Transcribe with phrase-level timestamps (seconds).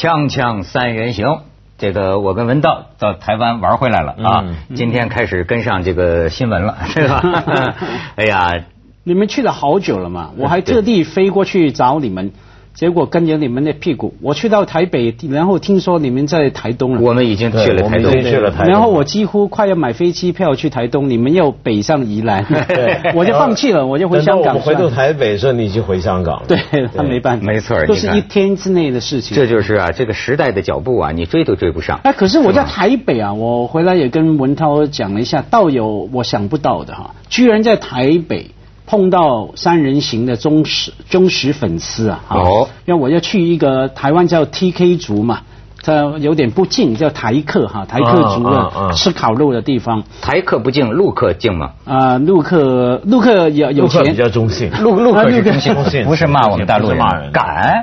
[0.00, 1.40] 锵锵三人行，
[1.76, 4.44] 这个我跟文道到台湾玩回来了啊，
[4.74, 7.22] 今天开始跟上这个新闻了， 是吧？
[8.16, 8.64] 哎呀，
[9.04, 12.32] 你们去了好久了嘛，我还特地飞过去找你们。
[12.72, 17.00] 结果跟着你们的屁股，我去到台北，然后听说你们在台东了。
[17.00, 18.72] 我们已经去了台东，去了台东。
[18.72, 22.46] 然后我几乎快要买飞机票去台东，你们又北上宜兰，
[23.14, 24.54] 我就放弃了，我就回香港。
[24.54, 26.46] 我回到台北时候，你已经回香港了。
[26.46, 26.58] 对
[26.94, 29.36] 他没办法，没错，都是一天之内的事情。
[29.36, 32.00] 这就是啊，这个时代的脚步啊，你追都追不上。
[32.04, 38.52] 哎，可是我在台北啊，我回来也跟文涛讲了一下，倒有我想不到的哈，居然在台北。
[38.90, 45.42] 碰到三人行的忠实忠实粉丝啊，哦，因为我要去一个台湾叫 TK 族嘛。
[45.82, 50.02] 这有点不敬，叫台客哈，台客族的吃烤肉的地方。
[50.20, 51.70] 台客不敬，陆客敬吗？
[51.86, 54.70] 啊，陆客陆客有有钱，比较中性。
[54.82, 56.98] 陆陆客是中性，不是骂我们大陆人，
[57.32, 57.82] 敢。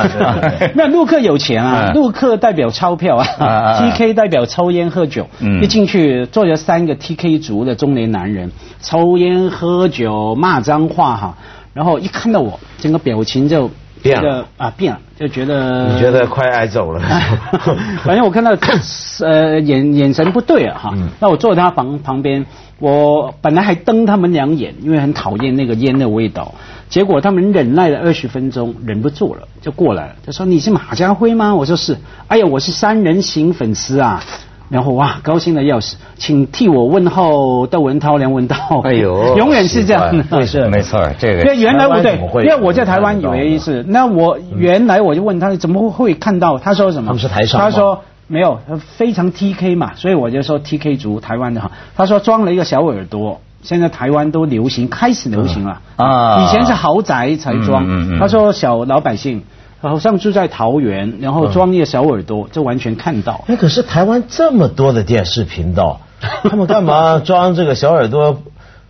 [0.74, 3.26] 那陆客有钱啊，陆客代表钞票啊
[3.80, 5.26] ，TK 代表抽烟喝酒。
[5.60, 8.50] 一进去坐着三个 TK 族的中年男人，
[8.80, 11.34] 抽烟喝酒骂脏话哈，
[11.74, 13.70] 然后一看到我，整个表情就。
[14.06, 17.00] 变了啊，变了，就觉得你觉得快挨走了。
[18.04, 18.56] 反正我看到
[19.24, 22.44] 呃眼眼神不对啊哈，那我坐在他旁旁边，
[22.78, 26.54] 我本来还瞪他们两眼，因为很讨厌那个烟的味道。
[26.88, 30.14] 结果他们忍耐了二十分钟，忍不住了，就过来了。
[30.24, 31.96] 他说：“你是马家辉吗？”我说：“是。”
[32.28, 34.22] 哎呀，我是三人行粉丝啊。
[34.68, 38.56] 然后哇，高兴的要死，请替我问候窦文涛、梁文道。
[38.82, 40.10] 哎呦， 永远是这样。
[40.46, 41.42] 是没错，这个。
[41.42, 46.58] 因为原来我对，因为我在台湾以为是，那我原来我就问他怎么会看到？
[46.58, 47.08] 他说什么？
[47.08, 47.60] 他们是台商。
[47.60, 51.70] 他说没有，他非常 T K 嘛，所以我就说 T K 族台湾的哈。
[51.96, 56.42] 他说装了一个小耳朵，现在台湾都流行，开始流行了啊。
[56.42, 59.42] 以前是豪宅才装，他说小老百姓。
[59.80, 63.44] 好像住在桃园，然后装一个小耳朵，就完全看到。
[63.46, 66.00] 哎，可是台湾这么多的电视频道，
[66.42, 68.42] 他们干嘛装这个小耳朵，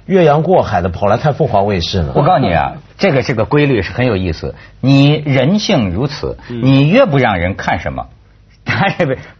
[0.06, 2.12] 越洋过海的跑来看凤凰卫视呢？
[2.14, 4.54] 我告诉你啊，这个这个规律是很有意思。
[4.80, 8.06] 你人性如此，你越不让人看什么，
[8.64, 8.88] 他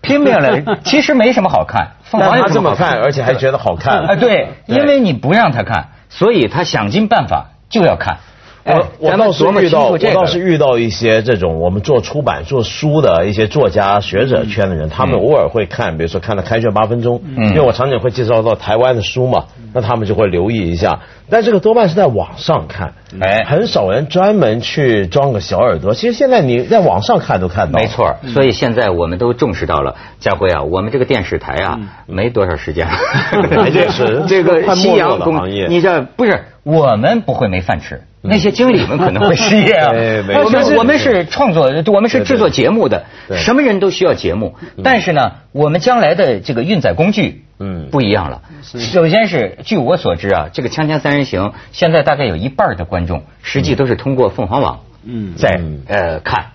[0.01, 1.93] 拼命了， 其实没什么好看。
[2.05, 4.01] 凤凰他这么看，而且还觉得好看。
[4.01, 8.19] 啊，对，因为你不让他看，所以他想尽办法就要看。
[8.67, 21.01] 我我倒是遇到，我倒是遇到一些这种我们做出版做书的一些作家学者圈的人，他们偶尔会看，比如说看了开卷八分钟，因为我常常会介绍到台湾的书嘛，那他们就会留意一下。
[21.29, 25.95] 但这个多半是在网上看，哎，很少人专门去装个小耳朵。
[25.95, 28.17] 其实现在你在网上看都看到，没错。
[28.33, 38.03] 所以现在我们都重视到了，家辉啊，我们这个电视台啊，没多少时间 了，这是这个夕阳工业，你这不是我们不会没饭吃。
[38.29, 39.93] 那些经理们可能会失业啊！
[40.43, 43.05] 我们我们是创作，我们是制作节目的，
[43.37, 44.57] 什么人都需要节目。
[44.83, 48.43] 但是呢，我们将来的这个运载工具，嗯，不一样了。
[48.63, 56.49] 首先是据我所知啊，这个《锵锵三人行》现在大概有一半的观众，实际都是通过凤凰网，嗯，在呃看。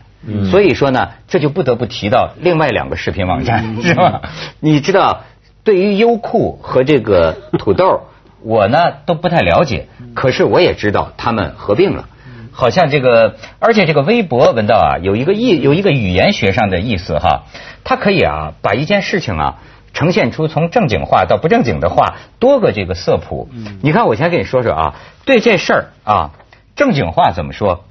[0.51, 4.21] 所以说呢，这就不得不提到另外两个视频网站，是吧？
[4.59, 5.23] 你知道，
[5.63, 8.03] 对于优酷和这个土豆。
[8.43, 12.09] 我呢都不太了解，可是我也知道他们合并了，
[12.51, 17.43] 好像这个，而且这个微博文道啊，有一个意，有一个语言学上的意思哈，
[17.83, 19.59] 它可以啊把一件事情啊
[19.93, 23.49] 呈现出从正经话到不正经的话多个这个色谱。
[23.81, 24.95] 你看，我先跟你说说啊，
[25.25, 26.31] 对这事儿啊，
[26.75, 27.85] 正经话怎么说？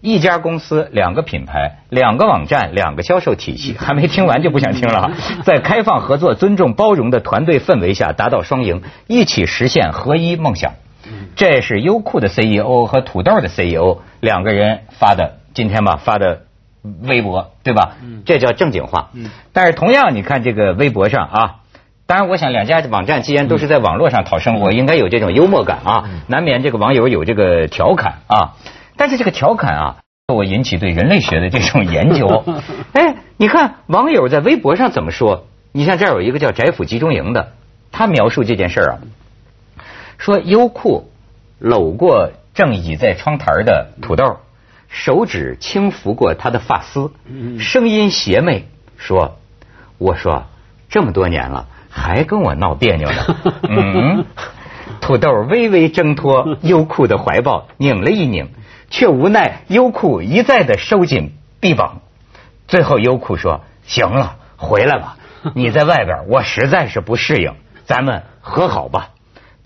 [0.00, 5.12] 一家公司，两个品牌，两个网站，两个销售体系， 还没听完就不想听了。
[5.46, 10.72] 在开放合作、尊重包容的团队氛围下，达到双赢，一起实现合一梦想。
[11.34, 16.42] 这是优酷的 CEO 和土豆的 CEO 两个人发的，今天吧发的
[17.02, 17.96] 微博，对吧？
[18.24, 19.10] 这叫正经话。
[19.52, 21.54] 但是同样，你看这个微博上啊，
[22.06, 28.54] 当然，我想两家网站既然都是在网络上讨生活，应该有这种幽默感啊，难免这个网友有这个调侃啊。
[28.96, 29.96] 但是这个调侃啊，
[30.34, 32.44] 我引起对人类学的这种研究。
[32.92, 35.46] 哎，你看网友在微博上怎么说？
[35.72, 37.52] 你像这儿有一个叫“宅府集中营”的，
[37.90, 38.98] 他描述这件事儿啊，
[40.18, 41.10] 说优酷
[41.62, 44.38] 搂过正倚在窗台的土豆，
[44.88, 47.12] 手指轻抚过他的发丝，
[47.60, 49.38] 声音邪魅说
[49.96, 50.46] ：“我说
[50.88, 53.36] 这么多年了，还跟我闹别扭呢。
[53.70, 54.24] ”嗯，
[55.00, 58.48] 土豆微微挣脱 优酷的怀抱，拧了一拧。
[58.90, 62.02] 却无奈优酷一再的收紧臂膀，
[62.66, 65.16] 最后优酷说：“行了，回来吧，
[65.54, 67.54] 你在外边，我实在是不适应，
[67.86, 69.10] 咱们和好吧。”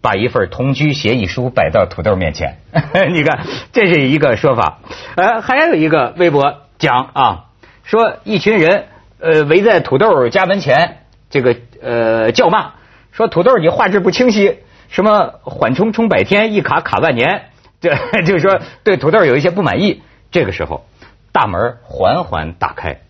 [0.06, 2.58] 把一份同居协议书摆到土豆面前，
[3.10, 4.78] 你看，这是一个说法。
[5.16, 7.44] 呃，还有一个微博讲啊，
[7.82, 8.84] 说一群人
[9.18, 10.98] 呃围在土豆家门前，
[11.28, 12.74] 这个呃叫骂，
[13.10, 14.58] 说土豆你画质不清晰，
[14.88, 17.46] 什么缓冲冲百天，一卡卡万年，
[17.80, 17.90] 这
[18.22, 20.02] 就是说对土豆有一些不满意。
[20.30, 20.86] 这个时候，
[21.32, 23.00] 大门缓缓打开，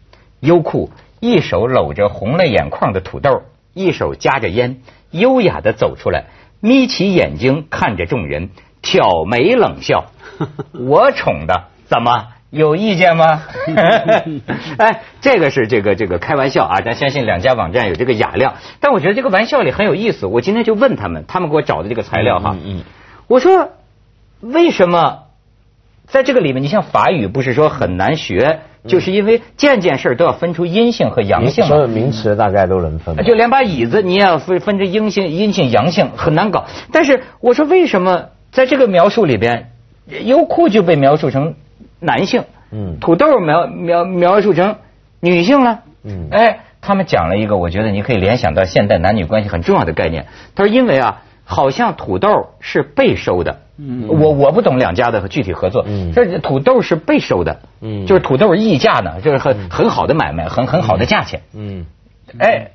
[0.41, 0.91] 优酷
[1.21, 3.43] 一手搂着红了眼眶的土豆，
[3.75, 6.25] 一手夹着烟，优雅的走出来，
[6.67, 8.51] 眯起眼睛看着众人，
[8.83, 10.07] 挑眉冷笑。
[10.75, 13.43] 我宠的，怎么有意见吗？
[14.79, 16.81] 哎，这个是这个这个开玩笑啊！
[16.81, 20.27] 咱相信两家网站有这个雅量，但我觉得这个玩笑里很有意思。
[20.27, 22.83] 我今天就问他们，他们给我找的这个材料哈，嗯
[23.29, 23.71] 我说
[24.41, 25.25] 为什么
[26.07, 31.65] 在这个里面，你像法语不是说很难学，就是因为件件事都要分出阴性和阳性。
[31.67, 33.17] 所有名词大概都能分。
[33.25, 36.67] 就连把椅子你也要分分成阴性、阴性、阳性，很难搞。
[36.93, 39.71] 但是我说为什么在这个描述里边？
[40.25, 41.57] 优酷就被描述成
[41.99, 44.77] 男性，嗯，土豆描描描述成
[45.19, 50.27] 女性了，嗯，哎，他们讲了一个，我觉得你可以联想到现代男女关系很重要的概念。
[50.55, 61.87] 他说，因为啊，好像土豆是被收的，嗯，我我不懂两家的具体合作，嗯，这土豆是被收的，嗯，就是土豆溢价呢，就是很很好的买卖，很很好的价钱，嗯，
[62.39, 62.73] 哎，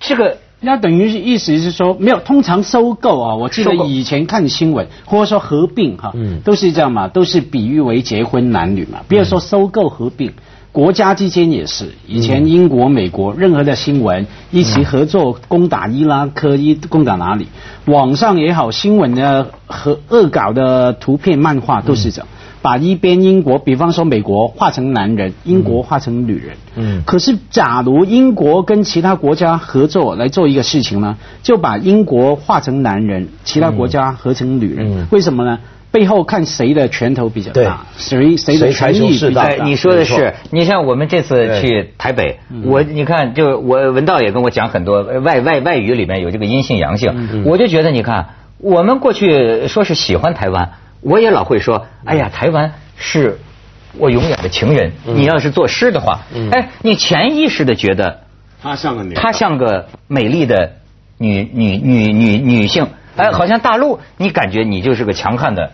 [0.00, 0.38] 这个。
[0.60, 6.12] 那等于意思是说，没有通常收购啊，我记得以前看新闻或者说合并哈，
[6.42, 9.02] 都是这样嘛，都是比喻为结婚男女嘛。
[9.08, 10.32] 比如说收购合并，
[10.70, 17.48] 国家之间也是，以前英国、美国任何的新闻一起合作攻打伊拉克，一攻打哪里，
[17.86, 22.28] 网上也好，新闻的和恶搞的图片、漫画都是这样。
[22.60, 26.56] 把一边英国，比方说美国画成男人，英国画成女人。
[26.74, 27.02] 嗯。
[27.06, 35.02] 可是，假如英国跟其他国家合作来做一个事情呢，就把英国画成男人，其他国家合成女人。
[35.02, 35.06] 嗯。
[35.12, 35.60] 为什么呢？
[35.90, 39.64] 背后看谁的拳头比较大，谁谁的权力比较大。
[39.64, 50.72] 你说的是，你像我们这次去台北，我你看，就我文道也跟我讲很多外外外语里面有这个阴性阳性，我就觉得你看，我们过去说是喜欢台湾。
[51.00, 53.38] 我也老会说，哎呀，台湾是
[53.96, 54.92] 我永远的情人。
[55.06, 58.20] 你要是作诗的话，哎，你潜意识的觉得
[58.60, 60.72] 她像个女，她像个美丽的
[61.16, 62.88] 女女女女女性。
[63.16, 65.72] 哎，好像大陆，你感觉你就是个强悍的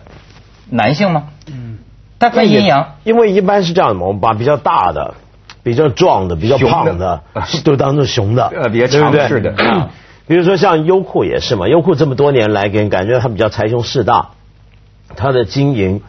[0.69, 1.29] 男性吗？
[1.47, 1.77] 嗯，
[2.19, 5.13] 它分阴阳，因为一般是这样的嘛，我们把比较大的、
[5.63, 7.21] 比较壮的、比较胖的
[7.63, 9.53] 都当做雄的， 呃，比较强势的。
[10.27, 14.29] 比如说像优酷也是嘛，优酷这么多年来给人感觉他比较财雄势大。
[15.15, 16.01] 它的经营，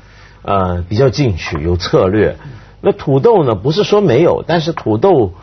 [0.43, 2.37] 呃，比较进取，有策略。
[2.81, 3.55] 那土豆呢？
[3.55, 5.35] 不是说没有，但是土豆，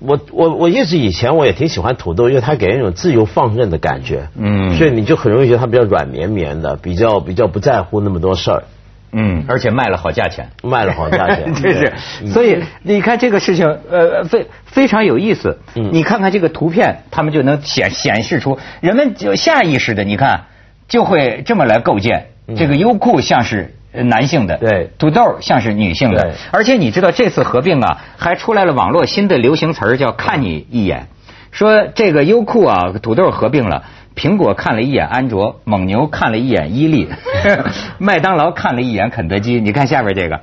[0.00, 4.28] 我我我一直以前我也挺喜欢土豆，因为它给人一种自由放任的感觉。
[4.36, 4.76] 嗯。
[4.76, 8.64] 所以你就很容易觉得它比较软绵绵的，比较比较不在乎那么多事儿。
[9.12, 9.44] 嗯。
[9.48, 10.50] 而且卖了好价钱。
[10.62, 11.54] 卖了好价钱。
[11.60, 11.92] 这是。
[12.28, 15.58] 所以你看这个事情，呃，非非常有意思。
[15.74, 15.90] 嗯。
[15.92, 20.44] 你看看这个图片，他们就能显显示出人们就下意识的，你看
[20.88, 22.26] 就会这么来构建。
[22.56, 31.06] 这个优酷像是男性的，对，土豆像是女性的，而且你知道这次合并啊，还出来了网络新的流行词儿叫“看你一眼”，
[31.52, 33.84] 说这个优酷啊，土豆合并了，
[34.16, 37.08] 苹果看了一眼安卓，蒙牛看了一眼伊利，
[37.98, 40.40] 麦当劳看了一眼肯德基，你看下边这个，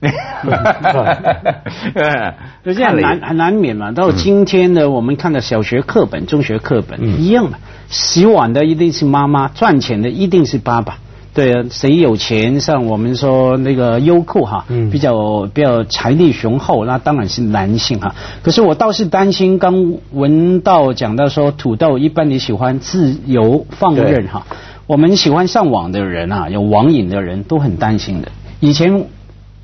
[2.64, 3.92] 就这样难很难免嘛。
[3.92, 7.58] 到今天的我们看的小学课本、中学课本一样的。
[7.88, 10.98] 洗碗的一定是妈妈，赚钱的一定是爸爸。
[11.34, 12.60] 对啊，谁有钱？
[12.60, 18.14] 像我们说那个优酷哈，比较比较财力雄厚，那当然是男性哈。
[18.42, 24.46] 可是我倒是担心，刚文道讲到说土豆，一般你喜欢自由放任哈。
[24.86, 28.28] 我们喜欢上网的人啊，有网瘾的人都很担心的。
[28.60, 29.06] 以前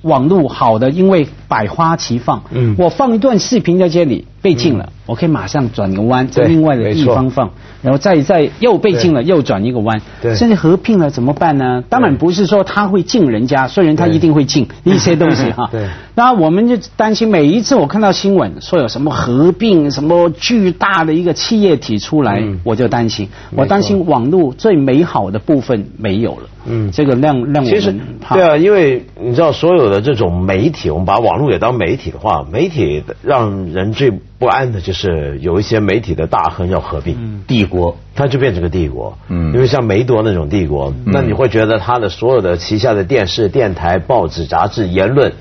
[0.02, 7.50] 网络好的，因为百花齐放，嗯，我放一段视频在这里被禁了，我可以马上转个弯，在另外的地方放。
[7.82, 10.02] 然后再再又被禁了，又转一个弯，
[10.36, 11.82] 甚至合并了怎么办呢？
[11.88, 15.68] 当然不是说他会禁人家，虽然他一定会禁一些东西哈。
[15.72, 15.88] 对。
[16.14, 26.42] 那我们就担心每一次我看到新闻说有什么合并、什么巨大的一个企业体出来，我就担心，我担心网络最美好的部分没有了。
[26.66, 28.00] 嗯，这个让让我们
[28.34, 34.12] 对啊，因为你知道所有的这种媒体，我们把网络也当媒体的话，媒体让人最。
[34.40, 39.18] 不安的就是有一些媒体的大亨要合并帝国，它就变成个帝国。
[39.28, 45.34] 嗯，因为像梅多那种帝国，那你会觉得他的所有的旗下的电视、电台、报纸、杂志言论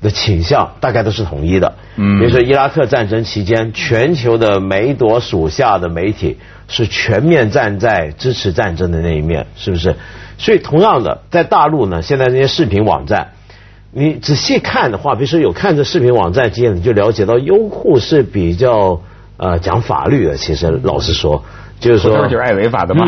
[0.00, 1.74] 的倾向大概都是统一的。
[1.96, 9.96] 嗯，比如说伊拉克战争期间，全球的梅多属下的媒体是全面站在支持战争的那一面，是不是？
[10.38, 13.32] 所以同样的，在大陆呢，现在这些视频网站。
[13.90, 19.00] 你仔细看的话，比如说有看这视频网站经验，你就了解到优酷是比较
[19.38, 20.36] 呃讲法律的。
[20.36, 21.42] 其实老实说，
[21.80, 23.06] 就是说就是爱违法的嘛，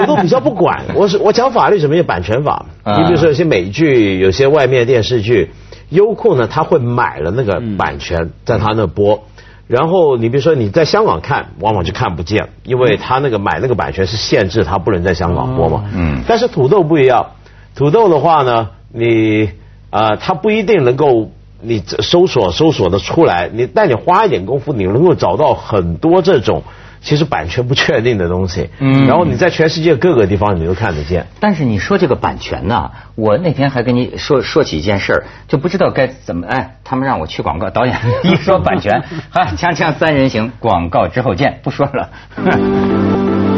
[0.00, 0.82] 我都比较不管。
[0.96, 2.66] 我是我讲法律什么叫版权法？
[2.84, 5.52] 你比如说有些美剧，有些外面电视剧，
[5.88, 9.22] 优酷呢他会买了那个版权，在他那播。
[9.68, 15.84] 然后你比如说你在香港看，往往就看不见，因为他那个买那个版权是限制他不能在香港播嘛。
[15.94, 16.22] 嗯。
[16.26, 17.28] 但是土豆不一样，
[17.76, 19.50] 土豆的话呢，你。
[19.92, 21.30] 啊，它不一定能够
[21.60, 26.64] 你搜索搜索的出来，你但你花一点功夫，你能够找到很多这种
[27.02, 28.70] 其实版权不确定的东西。
[28.78, 31.26] 嗯，然后你在全世界各个地方你都看得见。
[31.40, 43.51] 但是你说这个版权呢，我那天还跟你说说起一件事儿，就不知道该怎么哎，他们让我去广告，导演一说版权，好，锵锵三人行，广告之后见，不说了。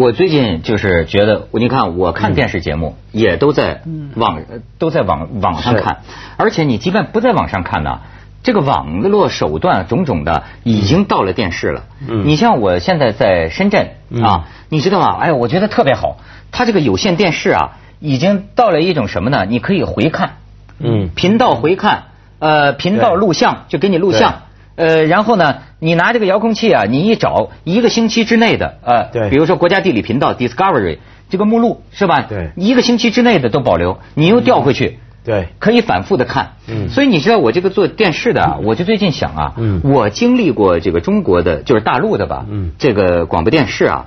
[0.00, 3.82] 我最近就是觉得，你看，我看电视节目也都在
[4.14, 4.40] 网
[4.78, 5.98] 都在网网上看，
[6.38, 8.00] 而且你即便不在网上看呢，
[8.42, 11.84] 这个网络手段种种的已经到了电视了。
[12.24, 13.90] 你像我现在在深圳
[14.22, 15.18] 啊，你知道吗？
[15.20, 16.16] 哎，我觉得特别好，
[16.50, 19.44] 它这个有线电视啊，已经到了一种什么呢？
[19.46, 20.36] 你可以回看，
[20.78, 22.04] 嗯，频道回看，
[22.38, 24.44] 呃，频道录像就给你录像。
[24.76, 30.98] 呃，然后呢，你拿这个遥控器啊，你一找一个星期之内的，呃，对，比如说国家地理频道 Discovery
[31.28, 32.22] 这个目录是吧？
[32.28, 36.52] 对，一个星期之内的都保留，你又调回去，对，可以反复的看。
[36.66, 44.06] 嗯，所以你知道我这个做电视的，我就最近想啊，嗯，我经历过这个中国的，就是大陆的吧，嗯，这个广播电视啊，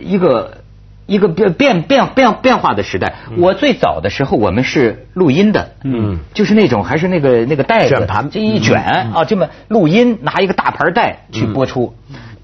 [0.00, 0.57] 一个。
[1.08, 3.14] 一个变变变变变化的时代。
[3.38, 8.76] 我最早的时候，我们是录音的，嗯，就是那种还是那个那个袋子，这一卷
[9.14, 11.94] 啊，这么录音，拿一个大盘带去播出。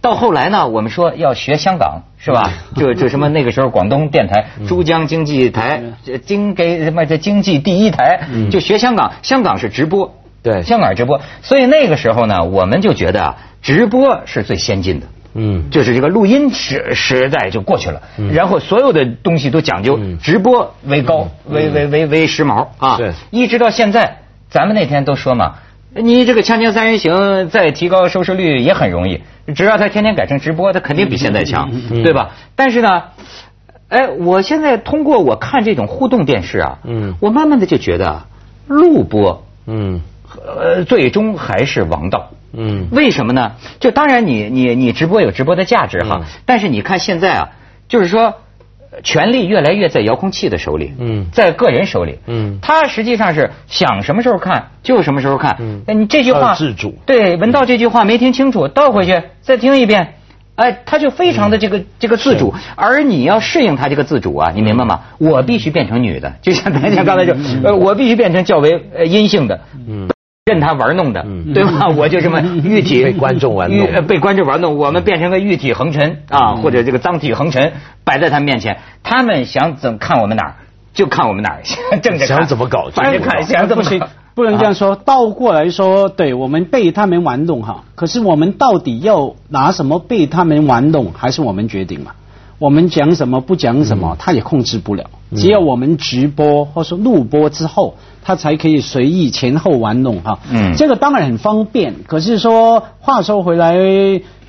[0.00, 2.50] 到后来呢，我们说要学香港，是吧？
[2.76, 5.83] 就就什么那个时候广东电台珠江经济台，
[6.25, 9.12] 经给什么这经济第一台，就学香港。
[9.23, 11.21] 香港是直播，对，香港直播。
[11.42, 15.06] 所以那个时候呢，我们就觉得啊，直播是最先进的。
[15.34, 22.96] 嗯，就是这个录音时时代就过去了，然后所有的东西都讲究直播为高，为为为为时髦啊。
[22.96, 25.56] 对，一直到现在，咱们那天都说嘛，
[25.92, 27.14] 你这个《锵锵三人行》
[27.48, 29.22] 再提高收视率也很容易，
[29.54, 31.70] 只要他天天改成直播，他肯定比现在强，
[32.02, 32.30] 对吧？
[32.54, 33.02] 但是呢，
[33.88, 38.22] 哎，我现在通过我看这种互动电视啊，嗯，我慢慢的就觉得
[38.68, 40.00] 录播，嗯，
[40.46, 42.30] 呃，最终还是王道。
[42.56, 43.52] 嗯，为什么呢？
[43.80, 47.49] 就当然你你你直播有直播的价值哈，但是你看现在啊，
[47.88, 48.34] 就是说
[49.02, 60.14] 权力越来越在遥控器的手里，嗯，在个人手里，嗯，他实际上是想什么时候看就什么时候看，嗯，那你这句话自主，对，文道这句话没听清楚，倒回去再听一遍，
[60.54, 65.00] 哎，他就非常的这个这个自主，而你要适应他这个自主啊，你明白吗？
[65.18, 67.34] 我必须变成女的，就像咱家刚才就，
[67.64, 70.08] 呃，我必须变成较为呃阴性的，嗯。
[70.46, 71.24] 任他玩弄的，
[71.54, 71.88] 对吧？
[71.96, 74.76] 我就这么玉体被观众玩弄，被观众玩弄。
[74.76, 77.72] 我们变成个玉体横陈啊，或者这个脏体横陈
[78.04, 80.54] 摆在他面前，他们想怎看我们哪儿
[80.92, 81.62] 就看我们哪儿，
[82.02, 84.02] 正着想怎么搞，反正看，想怎么行？
[84.34, 84.96] 不能这样说。
[84.96, 92.10] 倒过来说，对我们被他们玩弄哈，可是我们到底要拿什么被他们玩弄，还是我们决定嘛？
[92.58, 95.06] 我们讲什么不讲什么，他也控制不了。
[95.34, 97.94] 只要我们直播或者录播之后。
[98.25, 101.95] 他才可以随意前后玩弄哈，嗯，这个当然很方便。
[102.07, 103.76] 可是说话说回来，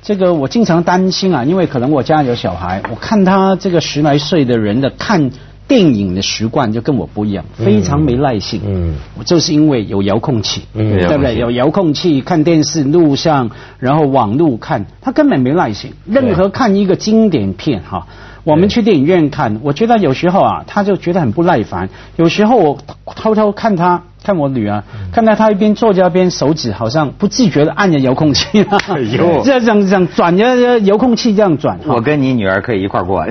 [0.00, 5.30] 这个我经常担心啊，因为可能我家有小孩，我看他这个十来岁的人的看
[5.68, 8.62] 电影的习惯就跟我不一样，非常没耐性。
[8.64, 11.36] 嗯，我就是因为有遥控器，对不对？
[11.36, 15.92] 有遥控器看电视录像，然后网路看，他根本没耐性。
[16.06, 18.06] 任何看一个经典片哈。
[18.46, 21.88] 我们去电影院看，我觉得有时候啊，他就觉得很不耐烦。
[22.14, 22.78] 有时候我
[23.16, 24.02] 偷偷看他。
[24.24, 28.66] 看我女儿，看到他一边坐着一边手指好像不自觉的按着遥控器，
[29.44, 31.78] 这样这样转着遥控器这样转。
[31.86, 33.22] 我跟你女儿可以一块过，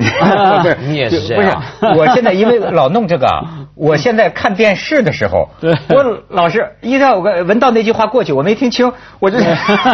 [0.66, 1.62] 是你也是这样。
[1.80, 3.26] 不是，我现在因为老弄这个，
[3.76, 5.48] 我现在看电视的时候，
[5.90, 8.90] 我老是一到我闻到那句话过去，我没听清，
[9.20, 9.38] 我就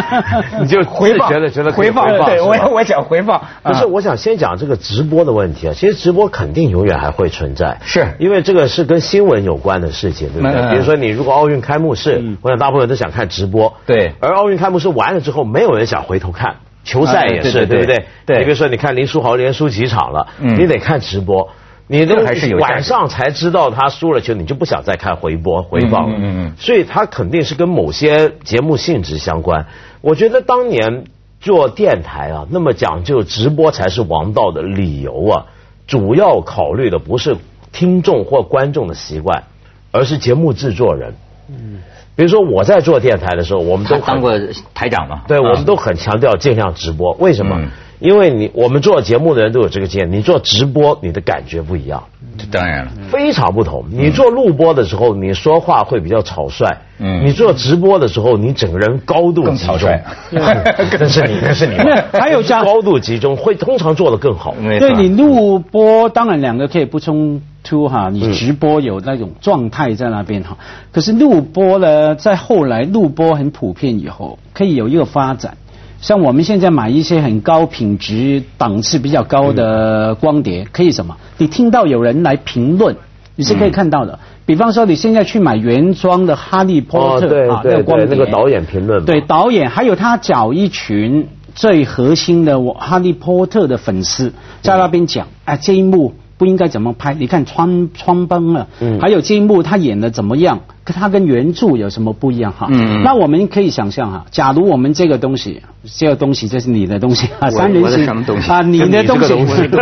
[0.61, 3.41] 你就回放，觉得觉得回放，对我我想回放。
[3.61, 5.73] 不是，我想先讲这个直播的问题啊。
[5.75, 10.69] 其实直播肯定永远还会存在，是因为这个是跟新闻有关的事情，对不对？
[10.71, 10.93] 比如说。
[11.03, 13.73] 你如果奥运开幕式，我想大部分人都想看直播。
[13.85, 14.13] 对。
[14.21, 16.55] 而奥运开幕式完了之后，没有人想回头看。
[16.85, 18.05] 球赛也是，对不对？
[18.25, 18.37] 对。
[18.39, 21.49] 你比如说，你看林书豪连输几场了，你得看直播。
[21.87, 26.15] 你都还是晚上才知道他输了球，你就不想再看回播回放了。
[26.17, 26.53] 嗯嗯。
[26.57, 29.65] 所以他肯定是跟某些节目性质相关。
[30.01, 31.03] 我觉得当年
[31.41, 35.45] 做电台啊，那么讲究直播才是王道的理由啊，
[35.85, 37.35] 主要考虑的不是
[37.71, 39.43] 听众或观众的习惯，
[39.91, 41.13] 而是节目制作人。
[41.49, 41.79] 嗯。
[42.15, 44.31] 比如说我在做电台的时候，我们都当过
[44.73, 45.23] 台长嘛。
[45.27, 47.11] 对，我们都很强调尽量直播。
[47.13, 47.59] 为什么？
[48.03, 52.03] 因为你我们做节目的人都有这个经验，你做直播你的感觉不一样，
[52.51, 53.85] 当然了，非常不同。
[53.89, 59.89] 你做录播的时候，你说话会比较草率，嗯，你做直播的时候，你整个人高度集中，
[60.31, 61.77] 那 是你，那是你，
[62.11, 64.53] 还有加高度集中，会通常做的更好。
[64.79, 70.57] 对你录播，当然两个可以不冲突哈，你直播有那种状态在那边哈，
[70.91, 75.55] 可是录播呢，在后来录播很普遍以后，可以有一个发展。
[76.03, 81.15] 像我们现在买一些很高品质、档次比较高的光碟，可以什么？
[81.37, 82.97] 你听到有人来评论，
[83.37, 84.19] 你是可以看到的。
[84.45, 96.15] 比方说，你现在去买原装的《哈利波特》啊，那个光碟，那个导演评论，对导演，还有他找一群最核心的《哈利波特》的粉丝在那边讲，哎，这一幕。
[96.35, 97.13] 不应该怎么拍？
[97.13, 98.67] 你看穿穿崩了，
[98.99, 100.59] 还有这一幕他演的怎么样？
[100.91, 102.67] 他跟原著有什么不一样哈？
[103.03, 108.05] 那我们可以想象哈，假如我们这个东西，这个东西这是你的东西啊，三人行
[108.49, 108.61] 啊？
[108.61, 109.77] 你的东西不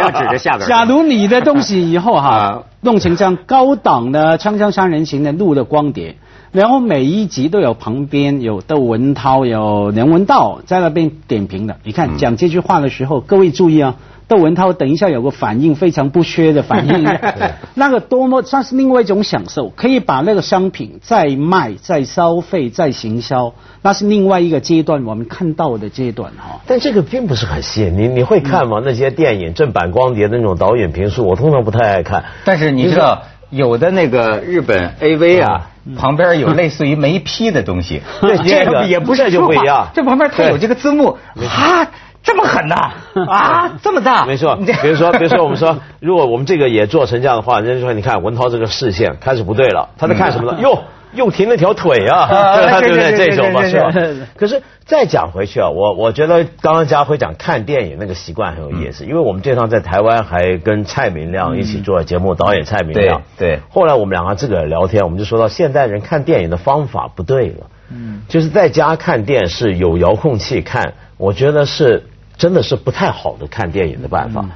[0.00, 0.68] 要 指着下边。
[0.68, 6.16] 假如你的东西以后哈，弄成这样高档的《锵锵三人行》的录的光碟，
[6.52, 11.76] 然后每一集都有旁边有窦文涛、有梁文道在那边点评的。
[11.82, 13.96] 你看讲这句话的时候，各位注意啊。
[14.28, 17.04] 窦文涛等一下有个反应非常不缺的反应，
[17.74, 26.60] 那个多么算是另外一种享受，可以把那个商品再卖、再消费、再行销，那是另外一个阶段我们看到的阶段哈。
[26.66, 28.80] 但这个并不是很吸引你，你会看吗？
[28.82, 32.24] 那些电影正版光碟的那种导演评述，我通常不太爱看。
[32.46, 38.02] 但是你知道，有的那个日本 AV 啊，旁边有类似于没批的东西，
[38.44, 39.88] 这个也不是就不一样。
[39.94, 41.86] 这旁边它有这个字幕啊。
[42.24, 42.92] 这么狠呐！
[43.28, 44.24] 啊， 这么大！
[44.26, 50.58] 没错，比如说，比如说，我们说，如果我们这个也做成这样的话，人家就说，你看文涛这个视线开始不对了，他在看什么呢？
[50.62, 52.26] 哟，又停了条腿啊，
[52.80, 53.16] 对不对？
[53.16, 53.92] 这种嘛是吧？
[54.36, 63.22] 可是再讲回去啊，我我觉得刚刚家辉讲看电影那个习惯很有意思，因为我们这趟在台湾还跟蔡明亮一起做节目，导演蔡明亮。
[63.38, 63.60] 对。
[63.70, 67.66] 后来我们两个自个儿聊天，我们就说到现代人看电影的方法不对了。
[67.90, 68.22] 嗯。
[68.28, 72.04] 就是在家看电视有遥控器看，我觉得是。
[72.38, 74.46] 真的是不太好的看电影的办法，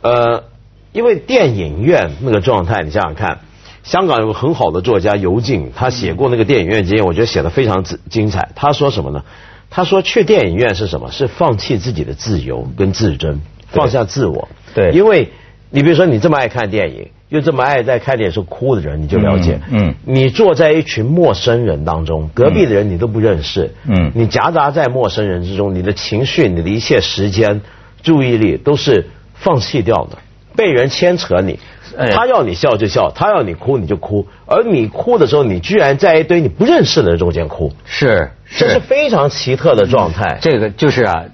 [0.00, 0.44] 呃，
[0.90, 3.40] 因为电影院那个状态，你想想看，
[3.82, 8.50] 香港有个很好的作家尤静，他写过那个电影院经验，我觉得写的非常精彩。
[8.54, 9.24] 他说什么呢？
[9.70, 11.10] 他说去电影院是什么？
[11.10, 14.48] 是放弃自己的自由跟自尊，放下自我。
[14.74, 15.28] 对，因为
[15.70, 17.08] 你比如说你这么爱看电影。
[17.30, 19.60] 又这么爱在看电影时候哭的人，你就了解。
[19.70, 23.72] 嗯，你坐在一群陌生人当中，隔壁的人你都不认识。
[23.86, 27.60] 嗯，你夹杂在陌生人之中，你的情绪、你的一切时间、
[28.02, 30.18] 注意力都是放弃掉的，
[30.56, 31.60] 被人牵扯你。
[31.96, 40.38] 他要你笑就笑，他要你哭你就哭，而你哭的时候，你居然在一堆你不认识的人中间哭，是，这是非常奇特的状态。
[40.40, 41.24] 这个就是啊。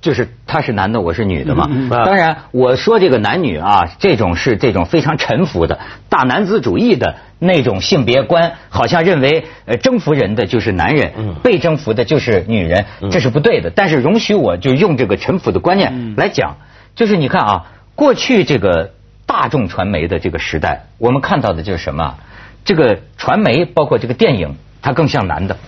[0.00, 1.66] 就是他是男的，我是女的嘛。
[1.88, 5.78] 当然，我说这个男女啊，这种是这种非常臣服的
[6.10, 13.72] 大男子主义的那种性别观，好像认为呃征服人的就是男人，被征服的就是女人，这是不对的。
[13.74, 16.58] 但是容许我就用这个臣服的观念来讲，
[16.94, 18.90] 就是你看啊，过去这个
[19.26, 22.16] 大众传媒的这个时代，我们看到的就是什么？
[22.64, 25.58] 这个传媒包括这个电影，它更像男的，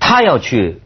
[0.00, 0.80] 他要去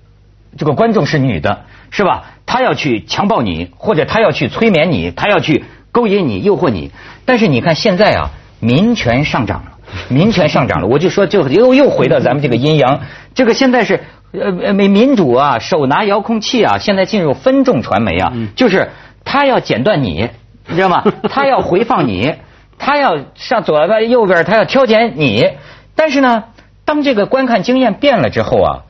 [0.56, 1.64] 这个观众是女的。
[1.88, 2.24] 是吧？
[2.44, 6.90] 他要去强暴你，或者他要去催眠你，他要去勾引你、诱惑你。
[7.24, 10.88] 但是你看现在啊，民权上涨了，民权上涨了。
[10.88, 13.02] 我就说，就又又回到咱们这个阴阳。
[13.34, 14.00] 这个现在是
[14.32, 18.90] 呃呃，民民主啊，手拿遥控器啊，现在进入分众传媒啊，就是
[19.24, 20.28] 他要剪断你，
[20.66, 21.04] 你知道吗？
[21.30, 22.34] 他要回放你，
[22.78, 25.48] 他要上左边、右边，他要挑拣你。
[25.94, 26.44] 但是呢，
[26.84, 28.82] 当这个观看经验变了之后啊，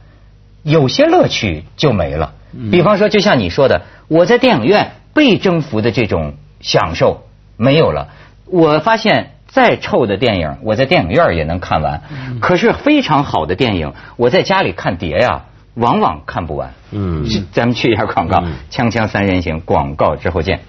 [0.62, 2.32] 有些乐趣就没了。
[2.72, 8.08] 比方说，就像你说的，我在电影院被征服的这种享受没有了。
[8.46, 12.02] 我发现再臭的电影，我在电影院也能看完。
[12.40, 16.72] 可是非常好的电影，我在家里看碟呀，往往看不完。
[16.90, 18.38] 嗯，咱们去一下广告，
[18.70, 20.60] 《锵锵三人行》广告之后见。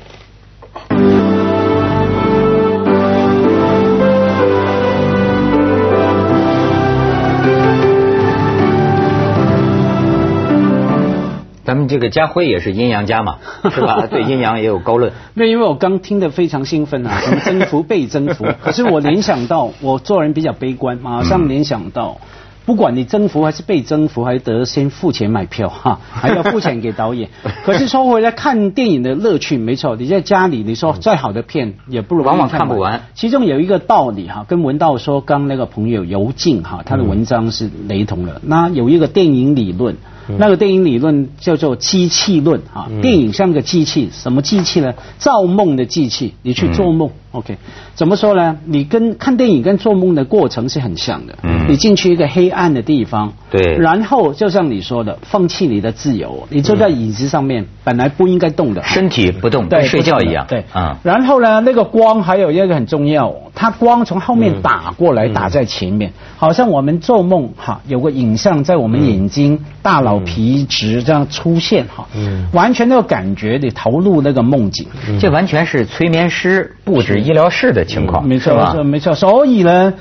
[11.88, 13.38] 这个家辉也是阴阳家嘛，
[13.72, 14.08] 是吧？
[14.10, 15.12] 对阴阳也有高论。
[15.34, 22.18] 那因为我刚听得非常兴奋啊， 什么征服被征服，可是我联想到我做人比较悲观，马上联想到。
[22.66, 27.30] 不管你征服还是被征服，还得先付钱买票哈， 还要付钱给导演。
[27.64, 33.04] 可是说回来看电影的乐趣，没错，你在家里你说再好的片也不如往往看不完。
[33.14, 38.42] 其中有一个道理哈，跟文道说刚那个朋友尤静哈，他的文章是雷同的。
[38.44, 39.96] 那有一个电影理论。
[40.38, 44.94] 那个电影理论叫做机器论啊，电影像个机器，什么机器呢？
[45.18, 47.58] 造梦的机器，你去做梦，OK？
[47.96, 48.58] 怎么说呢？
[48.66, 51.38] 你跟看电影跟做梦的过程是很像的。
[51.44, 60.98] 嗯，你进去一个黑暗的地方，对，然后就像你说的，放弃你的自由，你坐在椅子上面，本来不应该动的，身体不动，跟睡觉一样，对，啊。
[61.04, 70.18] 然后呢，那个光还有一个很重要，它光从后面打过来，打在前面，好像我们做梦哈，有个影像在我们眼睛、大脑。
[70.28, 74.88] 皮质这样出现哈，嗯，完全那个感觉你投入那个梦境，
[75.22, 79.14] 这完全是催眠师布置医疗室的情况，没错，没错，没错。
[79.14, 79.94] 所以呢，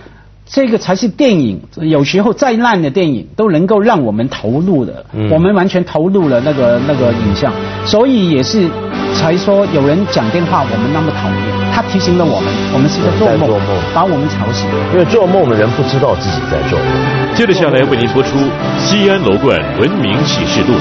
[0.46, 7.52] 这个才是电影，有时候再烂的电影都能够让我们投入的，我们完全投入了那个那个影像，
[7.84, 8.68] 所以也是
[9.16, 11.38] 才说有人讲电话我们那么讨厌，
[11.74, 13.50] 他提醒了我们，我们是在做梦，
[13.92, 16.86] 把我们吵醒，因为做梦的人不知道自己在做梦。
[17.34, 18.38] 接着下来为您播出
[18.78, 20.72] 《西安楼冠文明启示录》。